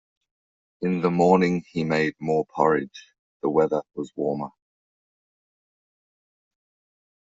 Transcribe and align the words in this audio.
In 0.81 1.01
the 1.01 1.11
morning 1.11 1.63
he 1.69 1.83
made 1.83 2.15
more 2.19 2.43
porridge; 2.47 3.13
the 3.43 3.51
weather 3.51 3.83
was 3.93 4.11
warmer. 4.15 4.49